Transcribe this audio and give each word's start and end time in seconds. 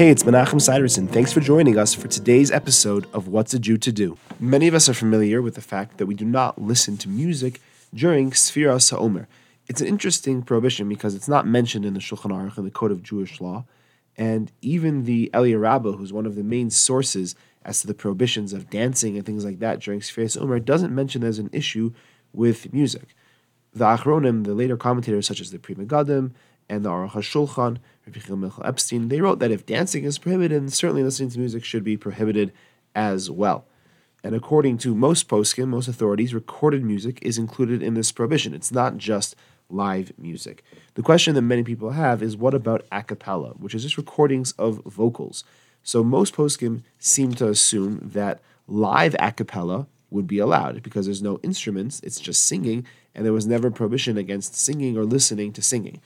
Hey, 0.00 0.08
it's 0.08 0.22
Menachem 0.22 0.62
Siderson. 0.62 1.08
Thanks 1.08 1.30
for 1.30 1.40
joining 1.40 1.76
us 1.76 1.92
for 1.92 2.08
today's 2.08 2.50
episode 2.50 3.06
of 3.12 3.28
What's 3.28 3.52
a 3.52 3.58
Jew 3.58 3.76
to 3.76 3.92
Do. 3.92 4.16
Many 4.40 4.66
of 4.66 4.72
us 4.72 4.88
are 4.88 4.94
familiar 4.94 5.42
with 5.42 5.56
the 5.56 5.60
fact 5.60 5.98
that 5.98 6.06
we 6.06 6.14
do 6.14 6.24
not 6.24 6.58
listen 6.58 6.96
to 6.96 7.08
music 7.10 7.60
during 7.92 8.30
Sfiras 8.30 8.96
HaOmer. 8.96 9.26
It's 9.68 9.82
an 9.82 9.86
interesting 9.88 10.40
prohibition 10.40 10.88
because 10.88 11.14
it's 11.14 11.28
not 11.28 11.46
mentioned 11.46 11.84
in 11.84 11.92
the 11.92 12.00
Shulchan 12.00 12.30
Aruch 12.30 12.56
in 12.56 12.64
the 12.64 12.70
Code 12.70 12.92
of 12.92 13.02
Jewish 13.02 13.42
Law, 13.42 13.66
and 14.16 14.50
even 14.62 15.04
the 15.04 15.28
Eliyahu 15.34 15.60
Rabbah, 15.60 15.92
who's 15.92 16.14
one 16.14 16.24
of 16.24 16.34
the 16.34 16.44
main 16.44 16.70
sources 16.70 17.34
as 17.66 17.82
to 17.82 17.86
the 17.86 17.92
prohibitions 17.92 18.54
of 18.54 18.70
dancing 18.70 19.18
and 19.18 19.26
things 19.26 19.44
like 19.44 19.58
that 19.58 19.80
during 19.80 20.00
Sfiras 20.00 20.38
HaOmer, 20.38 20.64
doesn't 20.64 20.94
mention 20.94 21.20
there's 21.20 21.38
an 21.38 21.50
issue 21.52 21.92
with 22.32 22.72
music. 22.72 23.14
The 23.74 23.84
Achronim, 23.84 24.44
the 24.44 24.54
later 24.54 24.78
commentators 24.78 25.26
such 25.26 25.42
as 25.42 25.50
the 25.50 25.58
Pri 25.58 25.74
Megadim 25.74 26.32
and 26.70 26.84
the 26.84 26.88
Aruch 26.88 27.10
HaShulchan, 27.10 27.78
Rabbi 28.06 28.34
Michael 28.34 28.64
Epstein, 28.64 29.08
they 29.08 29.20
wrote 29.20 29.40
that 29.40 29.50
if 29.50 29.66
dancing 29.66 30.04
is 30.04 30.18
prohibited, 30.18 30.62
then 30.62 30.68
certainly 30.70 31.02
listening 31.02 31.30
to 31.30 31.38
music 31.38 31.64
should 31.64 31.82
be 31.82 31.96
prohibited 31.96 32.52
as 32.94 33.28
well. 33.28 33.66
And 34.22 34.34
according 34.34 34.78
to 34.78 34.94
most 34.94 35.28
poskim, 35.28 35.68
most 35.68 35.88
authorities, 35.88 36.32
recorded 36.32 36.84
music 36.84 37.18
is 37.22 37.38
included 37.38 37.82
in 37.82 37.94
this 37.94 38.12
prohibition. 38.12 38.54
It's 38.54 38.70
not 38.70 38.98
just 38.98 39.34
live 39.68 40.12
music. 40.16 40.62
The 40.94 41.02
question 41.02 41.34
that 41.34 41.42
many 41.42 41.64
people 41.64 41.90
have 41.90 42.22
is 42.22 42.36
what 42.36 42.54
about 42.54 42.86
a 42.92 43.02
cappella, 43.02 43.50
which 43.58 43.74
is 43.74 43.82
just 43.82 43.96
recordings 43.96 44.52
of 44.52 44.80
vocals? 44.84 45.42
So 45.82 46.04
most 46.04 46.36
poskim 46.36 46.82
seem 46.98 47.34
to 47.34 47.48
assume 47.48 47.98
that 48.12 48.40
live 48.68 49.16
a 49.18 49.32
cappella 49.32 49.88
would 50.10 50.26
be 50.28 50.38
allowed 50.38 50.82
because 50.82 51.06
there's 51.06 51.22
no 51.22 51.40
instruments, 51.42 52.00
it's 52.04 52.20
just 52.20 52.46
singing, 52.46 52.86
and 53.14 53.24
there 53.24 53.32
was 53.32 53.46
never 53.46 53.70
prohibition 53.70 54.16
against 54.16 54.54
singing 54.54 54.96
or 54.96 55.04
listening 55.04 55.52
to 55.54 55.62
singing 55.62 56.00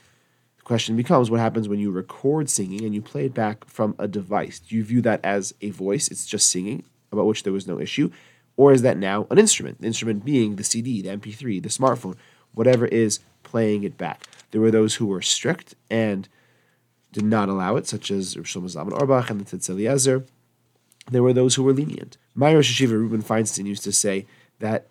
question 0.65 0.97
becomes 0.97 1.31
what 1.31 1.39
happens 1.39 1.69
when 1.69 1.79
you 1.79 1.91
record 1.91 2.49
singing 2.49 2.83
and 2.83 2.93
you 2.93 3.01
play 3.01 3.25
it 3.25 3.33
back 3.33 3.65
from 3.65 3.95
a 3.97 4.07
device? 4.07 4.59
Do 4.59 4.75
you 4.75 4.83
view 4.83 5.01
that 5.03 5.23
as 5.23 5.53
a 5.61 5.69
voice? 5.69 6.09
It's 6.09 6.25
just 6.25 6.49
singing, 6.49 6.83
about 7.11 7.27
which 7.27 7.43
there 7.43 7.53
was 7.53 7.67
no 7.67 7.79
issue? 7.79 8.11
Or 8.57 8.73
is 8.73 8.81
that 8.81 8.97
now 8.97 9.27
an 9.29 9.37
instrument? 9.37 9.79
The 9.79 9.87
instrument 9.87 10.25
being 10.25 10.57
the 10.57 10.63
CD, 10.63 11.01
the 11.01 11.09
MP3, 11.09 11.61
the 11.61 11.69
smartphone, 11.69 12.15
whatever 12.53 12.85
is 12.85 13.19
playing 13.43 13.83
it 13.83 13.97
back. 13.97 14.23
There 14.51 14.61
were 14.61 14.71
those 14.71 14.95
who 14.95 15.05
were 15.05 15.21
strict 15.21 15.75
and 15.89 16.27
did 17.11 17.23
not 17.23 17.47
allow 17.47 17.75
it, 17.75 17.87
such 17.87 18.11
as 18.11 18.35
Shlomo 18.35 18.73
Zalman 18.73 18.99
Auerbach 18.99 19.29
and 19.29 19.39
the 19.39 19.45
Tzitz 19.45 19.69
Eliezer. 19.69 20.25
There 21.11 21.23
were 21.23 21.33
those 21.33 21.55
who 21.55 21.63
were 21.63 21.73
lenient. 21.73 22.17
My 22.33 22.53
Rosh 22.53 22.81
HaYeshiva 22.81 22.91
Reuben 22.91 23.21
Feinstein 23.21 23.67
used 23.67 23.83
to 23.83 23.91
say 23.91 24.25
that 24.59 24.87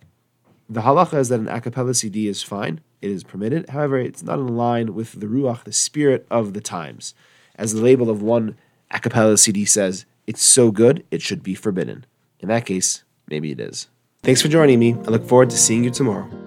the 0.68 0.82
halacha 0.82 1.18
is 1.18 1.28
that 1.28 1.40
an 1.40 1.48
a 1.48 1.60
cappella 1.60 1.94
CD 1.94 2.28
is 2.28 2.42
fine, 2.42 2.80
it 3.02 3.10
is 3.10 3.24
permitted. 3.24 3.68
However, 3.70 3.98
it's 3.98 4.22
not 4.22 4.38
in 4.38 4.56
line 4.56 4.94
with 4.94 5.20
the 5.20 5.26
ruach, 5.26 5.64
the 5.64 5.72
spirit 5.72 6.26
of 6.30 6.54
the 6.54 6.60
times. 6.60 7.14
As 7.56 7.74
the 7.74 7.82
label 7.82 8.10
of 8.10 8.22
one 8.22 8.56
a 8.90 8.98
cappella 8.98 9.36
CD 9.36 9.64
says, 9.64 10.06
it's 10.26 10.42
so 10.42 10.70
good, 10.70 11.04
it 11.10 11.20
should 11.20 11.42
be 11.42 11.54
forbidden. 11.54 12.06
In 12.40 12.48
that 12.48 12.66
case, 12.66 13.04
maybe 13.28 13.50
it 13.50 13.60
is. 13.60 13.88
Thanks 14.22 14.40
for 14.40 14.48
joining 14.48 14.78
me. 14.78 14.94
I 14.94 15.10
look 15.10 15.26
forward 15.26 15.50
to 15.50 15.58
seeing 15.58 15.84
you 15.84 15.90
tomorrow. 15.90 16.43